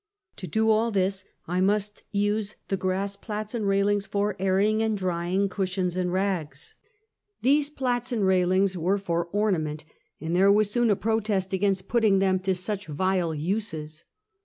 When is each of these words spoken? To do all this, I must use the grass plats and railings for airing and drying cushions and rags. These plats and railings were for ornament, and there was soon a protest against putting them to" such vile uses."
To 0.37 0.47
do 0.47 0.71
all 0.71 0.89
this, 0.89 1.25
I 1.47 1.61
must 1.61 2.01
use 2.11 2.55
the 2.69 2.75
grass 2.75 3.15
plats 3.15 3.53
and 3.53 3.67
railings 3.67 4.07
for 4.07 4.35
airing 4.39 4.81
and 4.81 4.97
drying 4.97 5.47
cushions 5.47 5.95
and 5.95 6.11
rags. 6.11 6.73
These 7.43 7.69
plats 7.69 8.11
and 8.11 8.25
railings 8.25 8.75
were 8.75 8.97
for 8.97 9.25
ornament, 9.27 9.85
and 10.19 10.35
there 10.35 10.51
was 10.51 10.71
soon 10.71 10.89
a 10.89 10.95
protest 10.95 11.53
against 11.53 11.87
putting 11.87 12.17
them 12.17 12.39
to" 12.39 12.55
such 12.55 12.87
vile 12.87 13.35
uses." 13.35 14.05